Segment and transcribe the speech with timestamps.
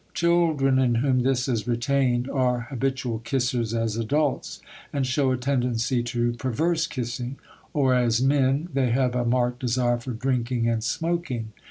[0.15, 4.59] Children in whom this is retained are habitual kissers as adults
[4.91, 7.35] and show a tendency to perverse kissing,
[7.71, 11.49] or as men they have a marked desire for drinking and smoking.